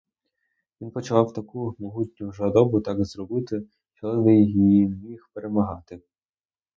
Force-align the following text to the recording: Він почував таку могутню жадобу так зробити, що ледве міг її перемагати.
Він 0.81 0.91
почував 0.91 1.33
таку 1.33 1.75
могутню 1.79 2.31
жадобу 2.31 2.81
так 2.81 3.05
зробити, 3.05 3.63
що 3.93 4.07
ледве 4.07 4.31
міг 4.31 4.47
її 4.47 5.19
перемагати. 5.33 6.01